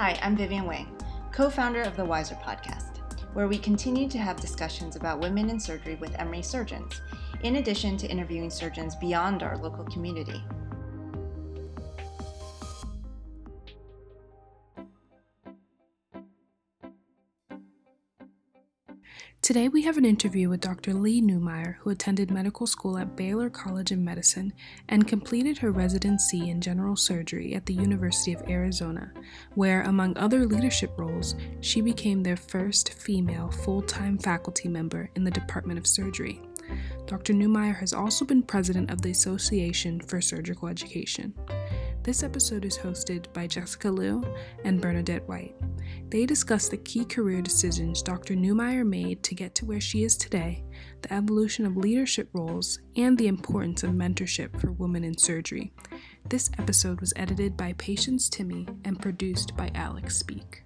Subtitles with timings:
[0.00, 0.96] Hi, I'm Vivian Wang,
[1.30, 3.00] co founder of the Wiser podcast,
[3.34, 7.02] where we continue to have discussions about women in surgery with Emory surgeons,
[7.42, 10.42] in addition to interviewing surgeons beyond our local community.
[19.50, 20.94] Today we have an interview with Dr.
[20.94, 24.52] Leigh Neumayer, who attended medical school at Baylor College of Medicine
[24.88, 29.12] and completed her residency in general surgery at the University of Arizona,
[29.56, 35.24] where, among other leadership roles, she became their first female full time faculty member in
[35.24, 36.40] the Department of Surgery.
[37.06, 37.32] Dr.
[37.32, 41.34] Newmeyer has also been president of the Association for Surgical Education.
[42.02, 44.24] This episode is hosted by Jessica Liu
[44.64, 45.54] and Bernadette White.
[46.08, 48.34] They discuss the key career decisions Dr.
[48.34, 50.64] Neumayer made to get to where she is today,
[51.02, 55.74] the evolution of leadership roles, and the importance of mentorship for women in surgery.
[56.26, 60.64] This episode was edited by Patience Timmy and produced by Alex Speak.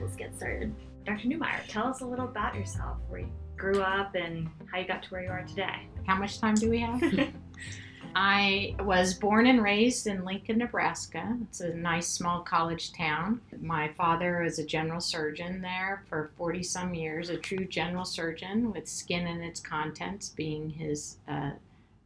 [0.00, 0.74] let's get started.
[1.06, 1.28] Dr.
[1.28, 5.04] Neumayer, tell us a little about yourself, where you grew up and how you got
[5.04, 5.86] to where you are today.
[6.04, 7.00] How much time do we have?
[8.16, 11.36] I was born and raised in Lincoln, Nebraska.
[11.42, 13.40] It's a nice small college town.
[13.60, 18.72] My father was a general surgeon there for 40 some years, a true general surgeon
[18.72, 21.50] with skin and its contents being his uh,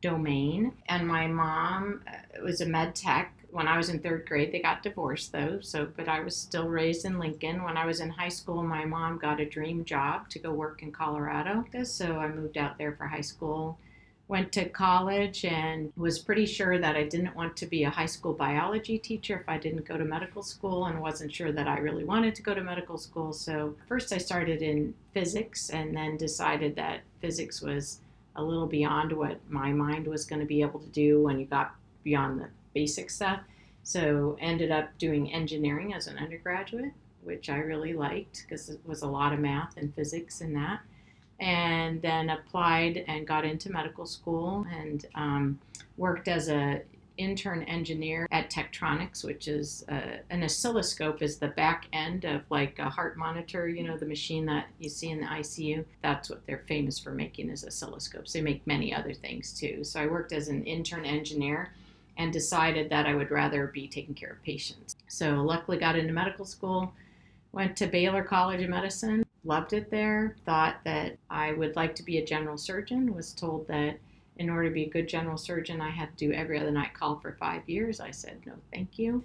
[0.02, 0.72] domain.
[0.90, 3.32] And my mom uh, was a med tech.
[3.52, 5.60] When I was in third grade, they got divorced though.
[5.60, 7.64] So, but I was still raised in Lincoln.
[7.64, 10.82] When I was in high school, my mom got a dream job to go work
[10.82, 11.64] in Colorado.
[11.84, 13.78] So I moved out there for high school
[14.30, 18.06] went to college and was pretty sure that I didn't want to be a high
[18.06, 21.78] school biology teacher if I didn't go to medical school and wasn't sure that I
[21.78, 23.32] really wanted to go to medical school.
[23.32, 28.02] So, first I started in physics and then decided that physics was
[28.36, 31.46] a little beyond what my mind was going to be able to do when you
[31.46, 33.40] got beyond the basic stuff.
[33.82, 39.02] So, ended up doing engineering as an undergraduate, which I really liked because it was
[39.02, 40.80] a lot of math and physics in that
[41.40, 45.58] and then applied and got into medical school and um,
[45.96, 46.82] worked as a
[47.16, 52.78] intern engineer at Tektronix, which is uh, an oscilloscope is the back end of like
[52.78, 55.84] a heart monitor, you know, the machine that you see in the ICU.
[56.02, 58.32] That's what they're famous for making is oscilloscopes.
[58.32, 59.84] They make many other things too.
[59.84, 61.72] So I worked as an intern engineer
[62.20, 64.94] and decided that I would rather be taking care of patients.
[65.08, 66.92] So luckily got into medical school,
[67.52, 72.02] went to Baylor College of Medicine, loved it there, thought that I would like to
[72.02, 73.98] be a general surgeon, was told that
[74.36, 76.92] in order to be a good general surgeon, I had to do every other night
[76.92, 78.00] call for five years.
[78.00, 79.24] I said, no, thank you.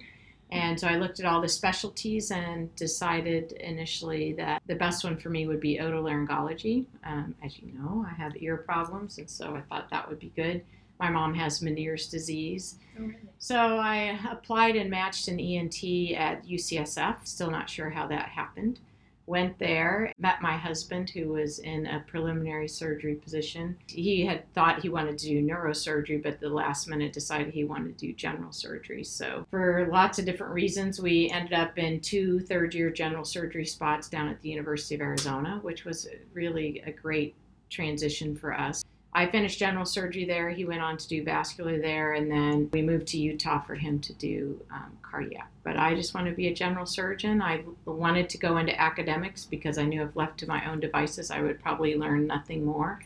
[0.51, 5.17] And so I looked at all the specialties and decided initially that the best one
[5.17, 6.85] for me would be otolaryngology.
[7.03, 10.31] Um, as you know, I have ear problems, and so I thought that would be
[10.33, 10.63] good.
[10.99, 12.77] My mom has Meniere's disease.
[12.97, 13.17] Oh, really?
[13.37, 15.83] So I applied and matched an ENT
[16.15, 17.25] at UCSF.
[17.25, 18.79] Still not sure how that happened
[19.27, 23.77] went there, met my husband who was in a preliminary surgery position.
[23.87, 27.97] He had thought he wanted to do neurosurgery, but the last minute decided he wanted
[27.97, 29.03] to do general surgery.
[29.03, 33.65] So, for lots of different reasons, we ended up in two third year general surgery
[33.65, 37.35] spots down at the University of Arizona, which was really a great
[37.69, 38.84] transition for us.
[39.15, 40.49] I finished general surgery there.
[40.49, 43.97] He went on to do vascular there, and then we moved to Utah for him
[44.01, 45.49] to do um, cardiac.
[45.63, 47.41] But I just wanted to be a general surgeon.
[47.41, 51.31] I wanted to go into academics because I knew if left to my own devices,
[51.31, 52.99] I would probably learn nothing more.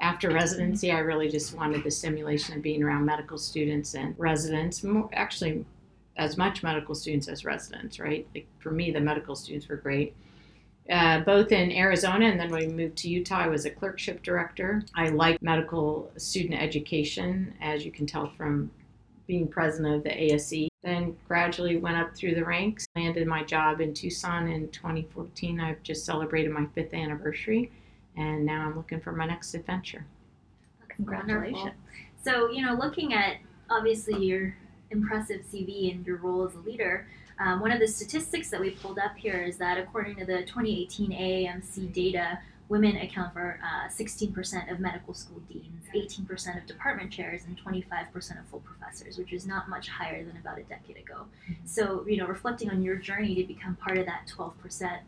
[0.00, 4.84] After residency, I really just wanted the stimulation of being around medical students and residents,
[4.84, 5.64] more, actually,
[6.16, 8.24] as much medical students as residents, right?
[8.36, 10.14] Like for me, the medical students were great
[10.90, 14.22] uh, both in Arizona and then when we moved to Utah, I was a clerkship
[14.22, 14.82] director.
[14.94, 18.70] I like medical student education, as you can tell from
[19.26, 20.68] being president of the ASE.
[20.84, 25.60] Then gradually went up through the ranks, landed my job in Tucson in 2014.
[25.60, 27.72] I've just celebrated my fifth anniversary,
[28.16, 30.06] and now I'm looking for my next adventure.
[30.88, 31.72] Congratulations.
[32.22, 33.38] So, you know, looking at
[33.70, 34.56] obviously your
[34.90, 38.70] impressive CV and your role as a leader, um, one of the statistics that we
[38.70, 42.38] pulled up here is that according to the 2018 AAMC data,
[42.68, 48.40] women account for uh, 16% of medical school deans, 18% of department chairs, and 25%
[48.40, 51.26] of full professors, which is not much higher than about a decade ago.
[51.44, 51.66] Mm-hmm.
[51.66, 55.00] So, you know, reflecting on your journey to become part of that 12%.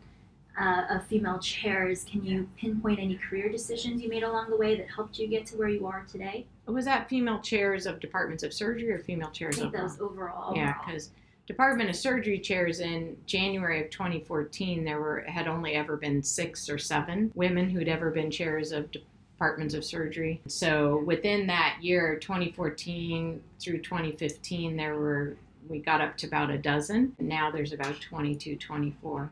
[0.59, 4.75] Uh, of female chairs, can you pinpoint any career decisions you made along the way
[4.75, 6.45] that helped you get to where you are today?
[6.65, 9.87] Was that female chairs of departments of surgery or female chairs I think overall?
[9.87, 10.55] That was overall.
[10.57, 11.11] Yeah, because
[11.49, 16.69] Department of Surgery chairs in January of 2014, there were had only ever been six
[16.69, 20.39] or seven women who'd ever been chairs of departments of surgery.
[20.47, 25.37] So within that year, 2014 through 2015, there were
[25.67, 27.15] we got up to about a dozen.
[27.19, 29.31] Now there's about 22, 24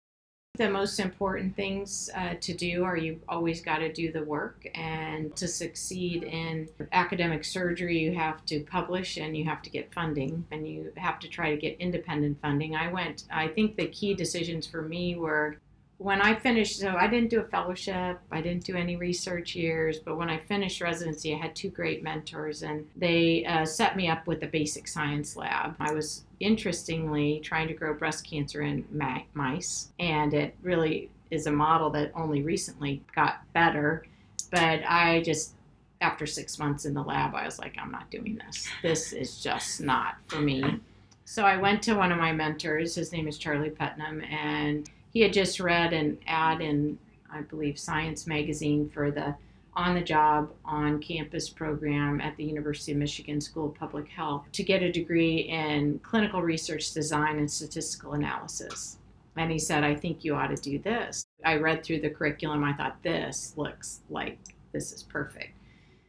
[0.58, 4.68] the most important things uh, to do are you always got to do the work
[4.76, 9.94] and to succeed in academic surgery you have to publish and you have to get
[9.94, 12.76] funding and you have to try to get independent funding.
[12.76, 15.58] I went i think the key decisions for me were
[16.00, 19.98] when I finished, so I didn't do a fellowship, I didn't do any research years,
[19.98, 24.08] but when I finished residency, I had two great mentors, and they uh, set me
[24.08, 25.76] up with a basic science lab.
[25.80, 28.86] I was interestingly trying to grow breast cancer in
[29.34, 34.06] mice, and it really is a model that only recently got better.
[34.52, 35.56] But I just,
[36.02, 38.68] after six months in the lab, I was like, I'm not doing this.
[38.84, 40.80] This is just not for me.
[41.26, 42.96] So I went to one of my mentors.
[42.96, 46.96] His name is Charlie Putnam, and he had just read an ad in,
[47.32, 49.34] I believe, Science Magazine for the
[49.74, 54.46] on the job, on campus program at the University of Michigan School of Public Health
[54.52, 59.00] to get a degree in clinical research design and statistical analysis.
[59.36, 61.26] And he said, I think you ought to do this.
[61.44, 62.64] I read through the curriculum.
[62.64, 64.38] I thought, this looks like
[64.72, 65.58] this is perfect.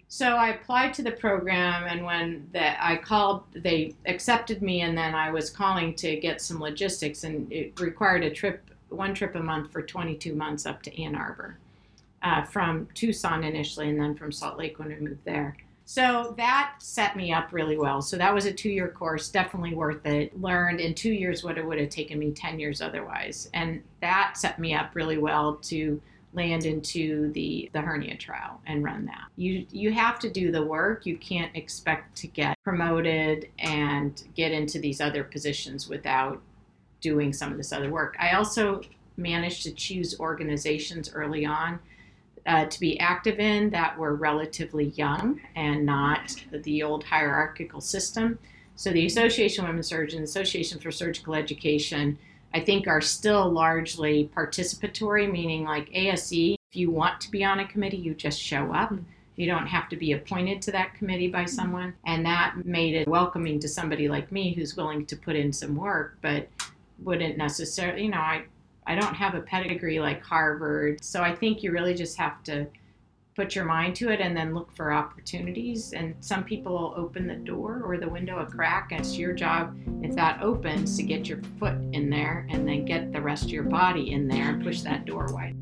[0.08, 4.96] So I applied to the program, and when the, I called, they accepted me, and
[4.96, 9.34] then I was calling to get some logistics, and it required a trip one trip
[9.34, 11.58] a month for 22 months up to Ann Arbor
[12.22, 15.56] uh, from Tucson initially and then from Salt Lake when we moved there.
[15.84, 18.02] So that set me up really well.
[18.02, 20.38] So that was a two year course, definitely worth it.
[20.38, 23.48] Learned in two years what it would have taken me 10 years otherwise.
[23.54, 26.00] And that set me up really well to
[26.34, 29.28] land into the, the hernia trial and run that.
[29.36, 31.06] You, you have to do the work.
[31.06, 36.42] You can't expect to get promoted and get into these other positions without
[37.00, 38.16] doing some of this other work.
[38.18, 38.82] I also
[39.16, 41.78] managed to choose organizations early on
[42.46, 48.38] uh, to be active in that were relatively young and not the old hierarchical system.
[48.76, 52.18] So the Association of Women Surgeons, Association for Surgical Education,
[52.54, 57.60] I think are still largely participatory, meaning like ASE, if you want to be on
[57.60, 58.94] a committee, you just show up.
[59.36, 61.94] You don't have to be appointed to that committee by someone.
[62.06, 65.76] And that made it welcoming to somebody like me who's willing to put in some
[65.76, 66.48] work, but
[67.02, 68.44] wouldn't necessarily, you know, I,
[68.86, 71.04] I don't have a pedigree like Harvard.
[71.04, 72.66] So I think you really just have to
[73.36, 75.92] put your mind to it and then look for opportunities.
[75.92, 78.88] And some people will open the door or the window a crack.
[78.90, 82.84] And it's your job, if that opens, to get your foot in there and then
[82.84, 85.54] get the rest of your body in there and push that door wide.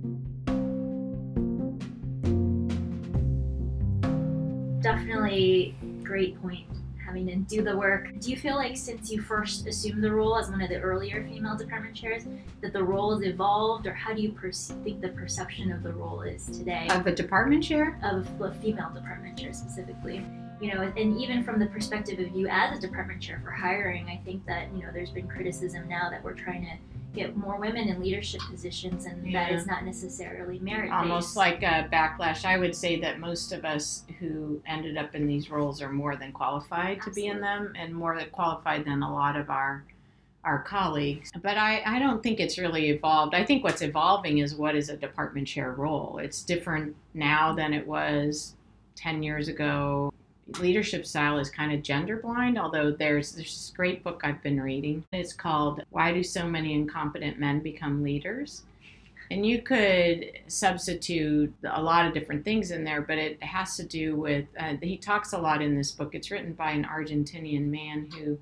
[4.80, 6.75] Definitely great point
[7.24, 8.08] to do the work.
[8.20, 11.24] Do you feel like since you first assumed the role as one of the earlier
[11.24, 12.24] female department chairs,
[12.60, 15.92] that the role has evolved, or how do you perce- think the perception of the
[15.92, 16.86] role is today?
[16.90, 17.98] Of a department chair?
[18.02, 20.24] Of a female department chair specifically.
[20.60, 24.08] You know, and even from the perspective of you as a department chair for hiring,
[24.08, 27.58] I think that, you know, there's been criticism now that we're trying to get more
[27.58, 29.44] women in leadership positions, and yeah.
[29.44, 30.92] that is not necessarily merit.
[30.92, 32.44] Almost like a backlash.
[32.44, 36.16] I would say that most of us who ended up in these roles are more
[36.16, 37.22] than qualified Absolutely.
[37.22, 39.84] to be in them, and more than qualified than a lot of our
[40.44, 41.32] our colleagues.
[41.42, 43.34] But I, I don't think it's really evolved.
[43.34, 46.18] I think what's evolving is what is a department chair role.
[46.18, 48.54] It's different now than it was
[48.94, 50.12] 10 years ago
[50.60, 54.60] leadership style is kind of gender blind, although there's, there's this great book I've been
[54.60, 55.04] reading.
[55.12, 58.62] It's called Why Do So Many Incompetent Men Become Leaders?
[59.30, 63.84] And you could substitute a lot of different things in there, but it has to
[63.84, 66.14] do with, uh, he talks a lot in this book.
[66.14, 68.38] It's written by an Argentinian man who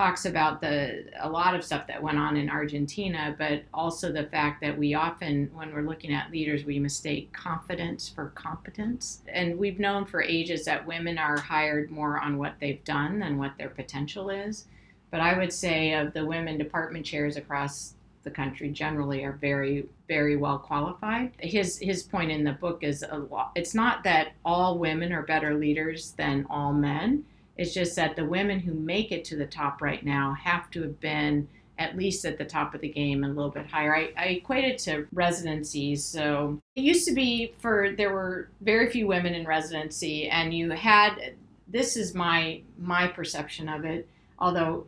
[0.00, 4.24] talks about the a lot of stuff that went on in Argentina, but also the
[4.24, 9.20] fact that we often, when we're looking at leaders, we mistake confidence for competence.
[9.28, 13.36] And we've known for ages that women are hired more on what they've done than
[13.36, 14.64] what their potential is.
[15.10, 17.92] But I would say of the women department chairs across
[18.22, 21.32] the country generally are very very well qualified.
[21.40, 23.52] His his point in the book is a lot.
[23.54, 27.26] It's not that all women are better leaders than all men
[27.60, 30.80] it's just that the women who make it to the top right now have to
[30.80, 31.46] have been
[31.78, 33.94] at least at the top of the game and a little bit higher.
[33.94, 36.02] I, I equate it to residencies.
[36.02, 40.70] So it used to be for there were very few women in residency, and you
[40.70, 41.34] had
[41.68, 44.86] this is my my perception of it, although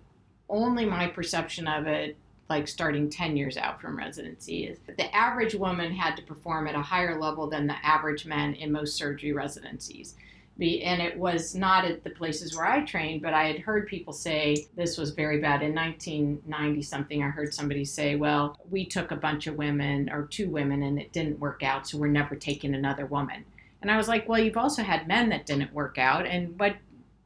[0.48, 2.16] only my perception of it
[2.48, 6.66] like starting 10 years out from residency is that the average woman had to perform
[6.66, 10.16] at a higher level than the average men in most surgery residencies
[10.58, 13.86] be, and it was not at the places where I trained, but I had heard
[13.86, 15.62] people say this was very bad.
[15.62, 20.26] In 1990 something, I heard somebody say, well, we took a bunch of women or
[20.26, 23.44] two women and it didn't work out, so we're never taking another woman.
[23.80, 26.26] And I was like, well, you've also had men that didn't work out.
[26.26, 26.76] And what,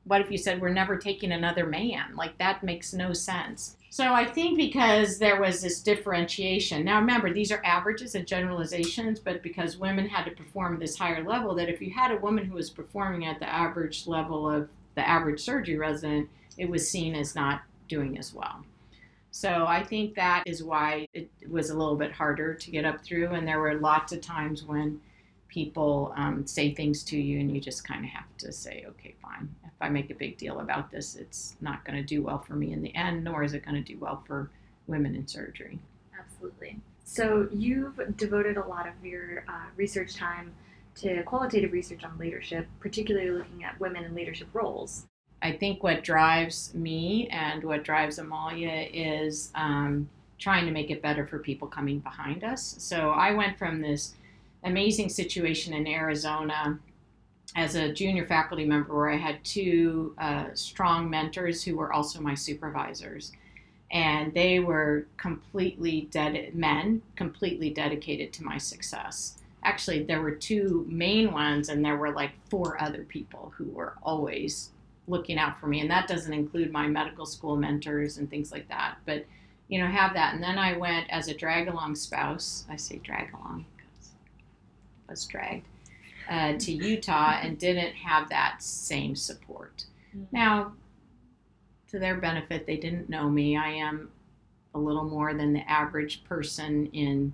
[0.06, 2.14] what if you said we're never taking another man?
[2.16, 3.76] Like that makes no sense.
[3.90, 6.84] So I think because there was this differentiation.
[6.84, 11.24] Now remember, these are averages and generalizations, but because women had to perform this higher
[11.24, 14.68] level, that if you had a woman who was performing at the average level of
[14.96, 18.64] the average surgery resident, it was seen as not doing as well.
[19.30, 23.04] So I think that is why it was a little bit harder to get up
[23.04, 25.00] through, and there were lots of times when
[25.48, 29.14] people um, say things to you, and you just kind of have to say, okay,
[29.22, 29.54] fine.
[29.76, 32.54] If I make a big deal about this, it's not going to do well for
[32.54, 34.50] me in the end, nor is it going to do well for
[34.86, 35.78] women in surgery.
[36.18, 36.80] Absolutely.
[37.04, 40.54] So you've devoted a lot of your uh, research time
[40.96, 45.04] to qualitative research on leadership, particularly looking at women in leadership roles.
[45.42, 51.02] I think what drives me and what drives Amalia is um, trying to make it
[51.02, 52.76] better for people coming behind us.
[52.78, 54.14] So I went from this
[54.64, 56.78] amazing situation in Arizona
[57.56, 62.20] as a junior faculty member where I had two uh, strong mentors who were also
[62.20, 63.32] my supervisors.
[63.90, 69.38] And they were completely dead men, completely dedicated to my success.
[69.62, 73.94] Actually, there were two main ones, and there were like four other people who were
[74.02, 74.70] always
[75.08, 75.80] looking out for me.
[75.80, 78.96] And that doesn't include my medical school mentors and things like that.
[79.06, 79.24] But,
[79.68, 80.34] you know, have that.
[80.34, 82.66] And then I went as a drag along spouse.
[82.68, 84.10] I say drag along because
[85.08, 85.64] I was dragged
[86.28, 89.84] uh, to Utah and didn't have that same support.
[90.16, 90.24] Mm-hmm.
[90.32, 90.72] Now,
[91.88, 93.56] to their benefit, they didn't know me.
[93.56, 94.10] I am
[94.74, 97.32] a little more than the average person in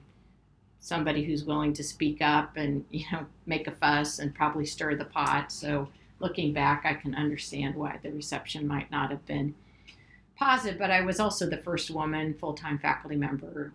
[0.79, 4.97] somebody who's willing to speak up and you know make a fuss and probably stir
[4.97, 5.53] the pot.
[5.53, 9.55] So looking back, I can understand why the reception might not have been
[10.37, 10.79] positive.
[10.79, 13.73] But I was also the first woman full time faculty member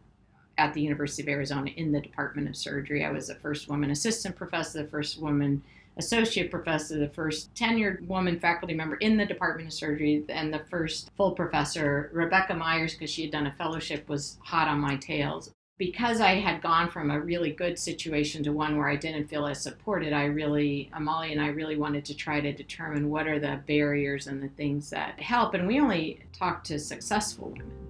[0.58, 3.06] at the University of Arizona in the Department of Surgery.
[3.06, 5.64] I was the first woman assistant professor, the first woman
[5.98, 10.64] associate professor, the first tenured woman faculty member in the Department of Surgery, and the
[10.70, 12.10] first full professor.
[12.14, 15.52] Rebecca Myers, because she had done a fellowship, was hot on my tails.
[15.80, 19.46] Because I had gone from a really good situation to one where I didn't feel
[19.46, 23.40] as supported, I really, Amalia and I really wanted to try to determine what are
[23.40, 25.54] the barriers and the things that help.
[25.54, 27.87] And we only talked to successful women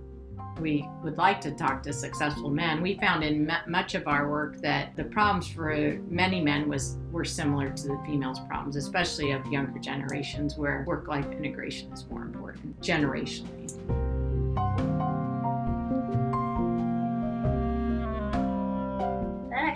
[0.60, 2.82] we would like to talk to successful men.
[2.82, 6.98] We found in m- much of our work that the problems for many men was
[7.12, 12.24] were similar to the females' problems, especially of younger generations where work-life integration is more
[12.24, 14.07] important generationally.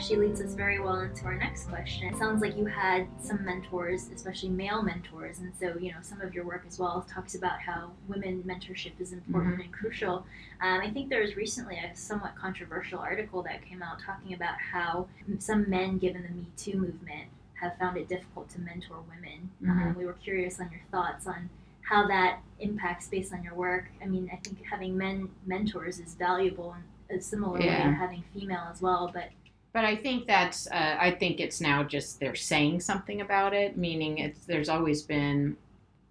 [0.01, 2.07] Actually leads us very well into our next question.
[2.07, 6.19] It sounds like you had some mentors, especially male mentors, and so you know some
[6.21, 9.61] of your work as well talks about how women mentorship is important mm-hmm.
[9.61, 10.25] and crucial.
[10.59, 14.55] Um, I think there was recently a somewhat controversial article that came out talking about
[14.59, 17.29] how some men, given the Me Too movement,
[17.61, 19.51] have found it difficult to mentor women.
[19.61, 19.89] Mm-hmm.
[19.89, 21.47] Um, we were curious on your thoughts on
[21.87, 23.85] how that impacts based on your work.
[24.01, 26.75] I mean, I think having men mentors is valuable
[27.07, 27.85] in a similar yeah.
[27.85, 29.25] way to having female as well, but
[29.73, 33.77] but I think that's uh, I think it's now just they're saying something about it,
[33.77, 35.55] meaning it's there's always been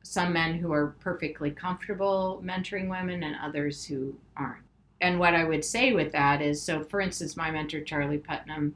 [0.02, 4.64] some men who are perfectly comfortable mentoring women and others who aren't.
[5.00, 8.74] And what I would say with that is so for instance my mentor Charlie Putnam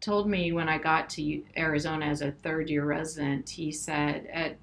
[0.00, 4.56] told me when I got to Arizona as a third year resident, he said at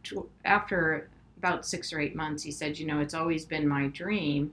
[0.46, 4.52] after about 6 or 8 months he said, you know, it's always been my dream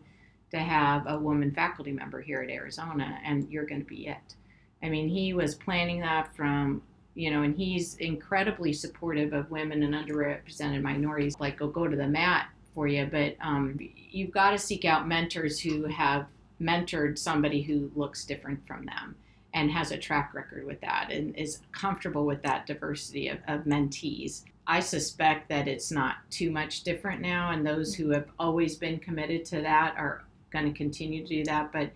[0.50, 4.35] to have a woman faculty member here at Arizona and you're going to be it.
[4.82, 6.82] I mean, he was planning that from,
[7.14, 11.38] you know, and he's incredibly supportive of women and underrepresented minorities.
[11.38, 13.78] Like, go go to the mat for you, but um,
[14.10, 16.26] you've got to seek out mentors who have
[16.60, 19.16] mentored somebody who looks different from them
[19.54, 23.62] and has a track record with that and is comfortable with that diversity of, of
[23.62, 24.44] mentees.
[24.66, 29.00] I suspect that it's not too much different now, and those who have always been
[29.00, 30.22] committed to that are
[30.52, 31.72] going to continue to do that.
[31.72, 31.90] But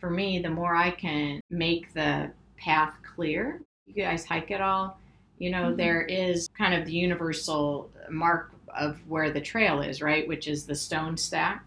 [0.00, 4.98] for me, the more I can make the path clear, you guys hike it all,
[5.38, 5.76] you know, mm-hmm.
[5.76, 10.26] there is kind of the universal mark of where the trail is, right?
[10.26, 11.66] Which is the stone stack.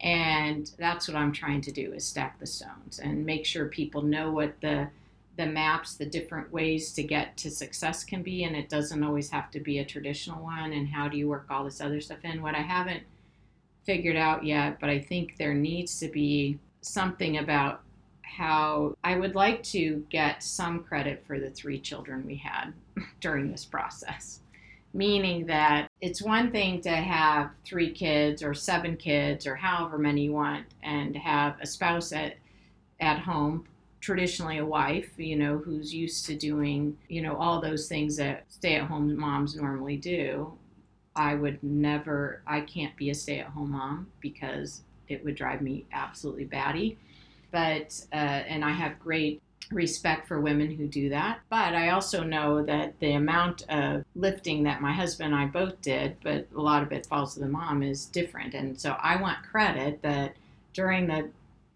[0.00, 4.02] And that's what I'm trying to do is stack the stones and make sure people
[4.02, 4.88] know what the
[5.36, 9.28] the maps, the different ways to get to success can be, and it doesn't always
[9.28, 10.72] have to be a traditional one.
[10.72, 12.40] And how do you work all this other stuff in?
[12.40, 13.02] What I haven't
[13.84, 17.82] figured out yet, but I think there needs to be something about
[18.22, 22.72] how I would like to get some credit for the three children we had
[23.20, 24.40] during this process.
[24.92, 30.24] Meaning that it's one thing to have three kids or seven kids or however many
[30.24, 32.36] you want and have a spouse at,
[33.00, 33.66] at home
[34.00, 38.44] traditionally a wife, you know, who's used to doing, you know, all those things that
[38.48, 40.52] stay at home moms normally do,
[41.16, 45.62] I would never, I can't be a stay at home mom because it would drive
[45.62, 46.98] me absolutely batty.
[47.50, 49.40] But, uh, and I have great
[49.72, 51.40] respect for women who do that.
[51.48, 55.80] But I also know that the amount of lifting that my husband and I both
[55.82, 58.54] did, but a lot of it falls to the mom, is different.
[58.54, 60.36] And so I want credit that
[60.72, 61.30] during the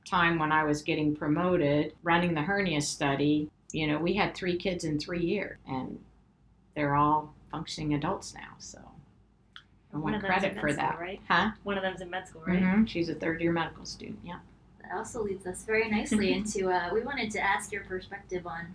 [0.05, 4.57] time when I was getting promoted, running the hernia study, you know, we had three
[4.57, 5.99] kids in three years, and
[6.75, 8.55] they're all functioning adults now.
[8.59, 8.81] So
[9.93, 11.01] I One want of them's in credit med for school, that.
[11.01, 11.21] right?
[11.29, 11.51] Huh?
[11.65, 12.63] One of them's in med school, right?
[12.63, 12.89] Mhm.
[12.89, 14.19] She's a third year medical student.
[14.25, 14.39] Yeah.
[14.83, 18.67] That also leads us very nicely into uh, we wanted to ask your perspective on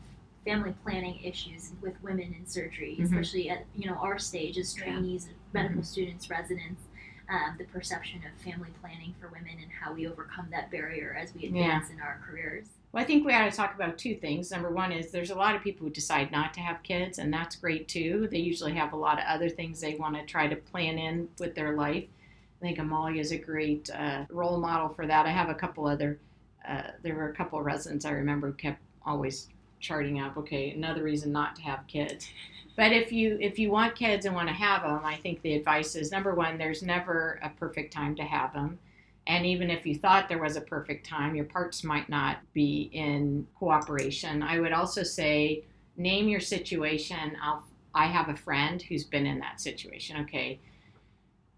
[0.45, 3.05] family planning issues with women in surgery, Mhm.
[3.05, 5.84] especially at you know our stage as trainees, medical Mm-hmm.
[5.84, 6.81] students, residents.
[7.27, 11.34] Um, the perception of family planning for women and how we overcome that barrier as
[11.34, 12.67] we advance in our careers.
[12.96, 14.52] Well, I think we ought to talk about two things.
[14.52, 17.34] Number one is there's a lot of people who decide not to have kids, and
[17.34, 18.30] that's great too.
[18.32, 21.28] They usually have a lot of other things they want to try to plan in
[21.38, 22.06] with their life.
[22.06, 25.25] I think Amalia is a great uh, role model for that.
[25.25, 26.20] I have a couple other,
[26.66, 29.50] uh, there were a couple residents I remember who kept always
[29.82, 32.30] charting up, okay, another reason not to have kids.
[32.78, 35.56] But if you if you want kids and want to have them, I think the
[35.56, 38.80] advice is number one, there's never a perfect time to have them.
[39.27, 42.89] And even if you thought there was a perfect time, your parts might not be
[42.94, 44.44] in cooperation.
[44.44, 45.63] I would also say,
[45.98, 47.36] name your situation.
[47.41, 47.63] I'll,
[47.94, 50.17] I have a friend who's been in that situation.
[50.22, 50.60] Okay,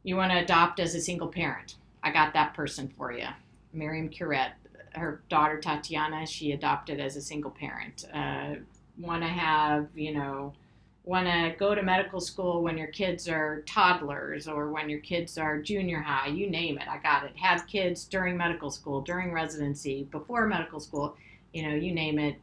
[0.04, 1.76] you want to adopt as a single parent.
[2.04, 3.28] I got that person for you.
[3.76, 4.52] Myriam Curet,
[4.94, 8.06] her daughter Tatiana, she adopted as a single parent.
[8.14, 8.56] Uh,
[8.98, 10.54] want to have, you know,
[11.08, 15.38] want to go to medical school when your kids are toddlers or when your kids
[15.38, 17.32] are junior high, you name it, I got it.
[17.38, 21.16] Have kids during medical school, during residency, before medical school,
[21.54, 22.36] you know, you name it,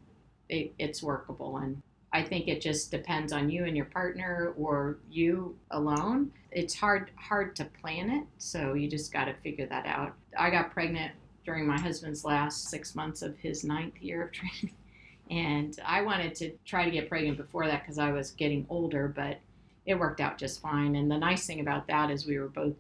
[0.49, 1.59] it it's workable.
[1.59, 1.83] And
[2.15, 6.33] I think it just depends on you and your partner or you alone.
[6.51, 10.15] It's hard hard to plan it, so you just got to figure that out.
[10.39, 11.13] I got pregnant
[11.45, 14.75] during my husband's last six months of his ninth year of training.
[15.31, 19.09] And I wanted to try to get pregnant before that because I was getting older,
[19.09, 19.39] but
[19.87, 20.97] it worked out just fine.
[20.97, 22.75] And the nice thing about that is we were both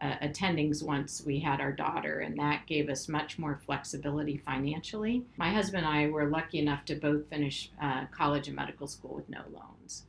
[0.00, 5.24] uh, attendings once we had our daughter, and that gave us much more flexibility financially.
[5.36, 9.14] My husband and I were lucky enough to both finish uh, college and medical school
[9.14, 10.04] with no loans.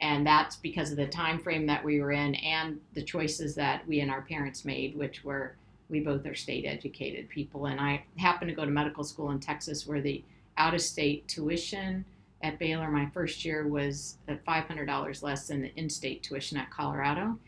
[0.00, 3.86] And that's because of the time frame that we were in and the choices that
[3.86, 5.56] we and our parents made, which were
[5.90, 7.66] we both are state educated people.
[7.66, 10.24] And I happened to go to medical school in Texas where the
[10.56, 12.04] out of state tuition
[12.44, 17.38] at Baylor my first year was $500 less than the in state tuition at Colorado.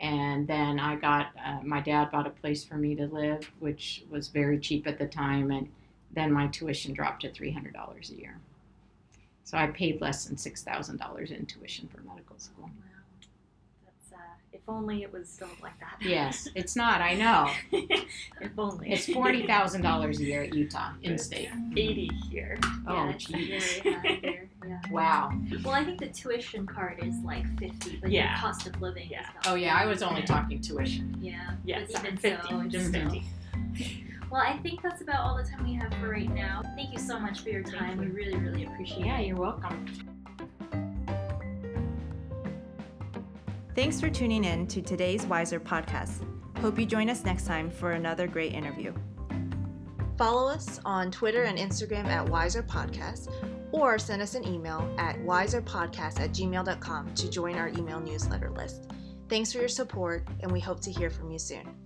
[0.00, 4.04] And then I got, uh, my dad bought a place for me to live, which
[4.10, 5.50] was very cheap at the time.
[5.50, 5.68] And
[6.12, 8.38] then my tuition dropped to $300 a year.
[9.44, 12.64] So I paid less than $6,000 in tuition for medical school.
[12.64, 12.70] Wow.
[13.84, 15.96] That's, uh, if only it was still like that.
[16.00, 17.50] Yes, it's not, I know.
[17.72, 18.92] if only.
[18.92, 21.50] It's $40,000 a year at Utah in state.
[21.76, 22.58] 80 here.
[22.86, 23.80] Oh, yeah, geez.
[23.82, 24.40] very high.
[24.66, 24.80] Yeah.
[24.90, 25.30] Wow.
[25.64, 28.34] Well, I think the tuition part is like fifty, but Yeah.
[28.34, 29.20] the cost of living Yeah.
[29.20, 31.16] is Oh, yeah, I was only talking tuition.
[31.20, 31.52] Yeah.
[31.64, 32.48] Yeah, but even 50.
[32.48, 34.02] so, just still- 50.
[34.28, 36.62] Well, I think that's about all the time we have for right now.
[36.74, 37.96] Thank you so much for your time.
[37.98, 39.28] We really, really appreciate Yeah, it.
[39.28, 39.86] you're welcome.
[43.76, 46.24] Thanks for tuning in to today's Wiser podcast.
[46.60, 48.94] Hope you join us next time for another great interview.
[50.16, 53.30] Follow us on Twitter and Instagram at Wiser Podcast
[53.72, 58.90] or send us an email at wiserpodcast at gmail.com to join our email newsletter list.
[59.28, 61.85] Thanks for your support, and we hope to hear from you soon.